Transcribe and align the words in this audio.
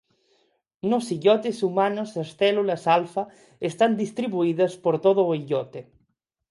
Nos 0.89 1.05
illotes 1.15 1.57
humanos 1.67 2.09
as 2.23 2.29
células 2.39 2.83
alfa 2.97 3.23
están 3.69 3.91
distribuídas 4.03 4.73
por 4.83 4.95
todo 5.05 5.21
o 5.25 5.35
illote. 5.41 5.81